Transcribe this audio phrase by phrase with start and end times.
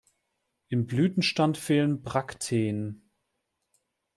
[0.69, 3.07] Im Blütenstand fehlen Brakteen.